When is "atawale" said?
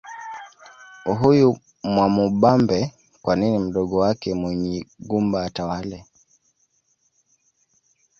5.45-6.05